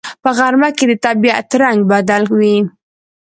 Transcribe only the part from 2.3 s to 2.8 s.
وي